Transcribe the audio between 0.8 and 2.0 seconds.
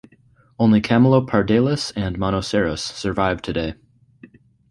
Camelopardalis